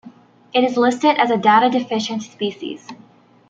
[0.51, 2.87] It is listed as a data deficient species.